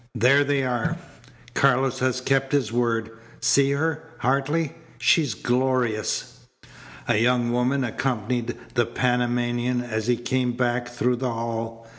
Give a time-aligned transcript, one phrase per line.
[0.15, 0.97] "There they are.
[1.53, 3.11] Carlos has kept his word.
[3.39, 4.73] See her, Hartley.
[4.97, 6.39] She's glorious."
[7.07, 11.85] A young woman accompanied the Panamanian as he came back through the hall.